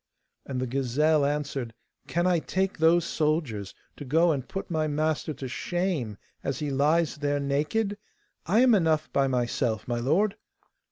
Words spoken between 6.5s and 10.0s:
he lies there naked? I am enough by myself, my